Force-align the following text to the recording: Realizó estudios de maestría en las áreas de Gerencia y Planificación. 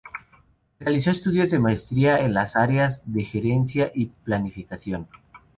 Realizó 0.79 1.11
estudios 1.11 1.51
de 1.51 1.59
maestría 1.59 2.17
en 2.25 2.33
las 2.33 2.55
áreas 2.55 3.03
de 3.05 3.23
Gerencia 3.23 3.91
y 3.93 4.07
Planificación. 4.07 5.07